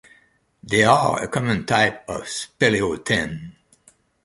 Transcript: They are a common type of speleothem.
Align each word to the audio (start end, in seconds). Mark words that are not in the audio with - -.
They 0.63 0.83
are 0.83 1.21
a 1.21 1.27
common 1.27 1.67
type 1.67 2.09
of 2.09 2.23
speleothem. 2.23 3.51